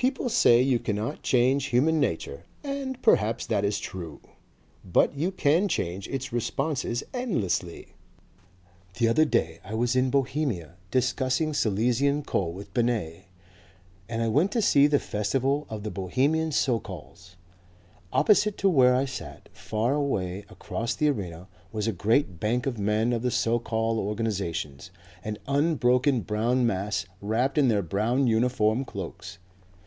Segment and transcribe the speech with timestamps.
[0.00, 4.20] People say you cannot change human nature and perhaps that is true,
[4.84, 7.94] but you can change its responses endlessly.
[8.94, 13.24] The other day I was in Bohemia, discussing Silesian coal with Benes,
[14.08, 17.34] and I went to see the Festival of the Bohemian Sokols.
[18.12, 22.78] Opposite to where I sat, far away across the arena, was a great bank of
[22.78, 24.92] men of the Sokol organizations,
[25.24, 29.38] an unbroken brown mass wrapped in their brown uniform cloaks.